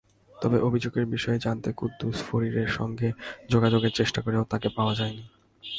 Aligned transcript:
তবে 0.41 0.57
অভিযোগের 0.59 1.05
বিষয়ে 1.05 1.39
জানতে 1.39 1.69
কুদ্দুস 1.73 2.17
ফরিরের 2.23 2.67
সঙ্গে 2.67 3.09
যোগাযোগের 3.49 3.93
চেষ্টা 3.95 4.19
করেও 4.21 4.43
তাঁকে 4.43 4.69
পাওয়া 4.69 4.93
যায়নি। 4.95 5.25